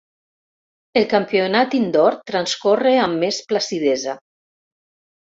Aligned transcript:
El 1.01 1.03
campionat 1.09 1.75
"indoor" 1.79 2.17
transcorre 2.31 2.93
amb 3.01 3.25
més 3.25 3.37
placidesa. 3.51 4.17